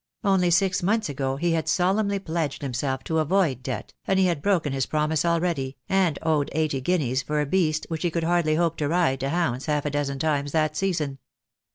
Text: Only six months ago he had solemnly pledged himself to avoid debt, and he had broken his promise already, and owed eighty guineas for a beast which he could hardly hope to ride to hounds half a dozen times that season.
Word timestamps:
Only 0.23 0.49
six 0.49 0.81
months 0.81 1.09
ago 1.09 1.35
he 1.35 1.51
had 1.51 1.67
solemnly 1.69 2.17
pledged 2.17 2.63
himself 2.63 3.03
to 3.03 3.19
avoid 3.19 3.61
debt, 3.61 3.93
and 4.07 4.17
he 4.17 4.25
had 4.25 4.41
broken 4.41 4.73
his 4.73 4.87
promise 4.87 5.23
already, 5.23 5.77
and 5.87 6.17
owed 6.23 6.49
eighty 6.53 6.81
guineas 6.81 7.21
for 7.21 7.39
a 7.39 7.45
beast 7.45 7.85
which 7.87 8.01
he 8.01 8.09
could 8.09 8.23
hardly 8.23 8.55
hope 8.55 8.77
to 8.77 8.87
ride 8.87 9.19
to 9.19 9.29
hounds 9.29 9.67
half 9.67 9.85
a 9.85 9.91
dozen 9.91 10.17
times 10.17 10.53
that 10.53 10.75
season. 10.75 11.19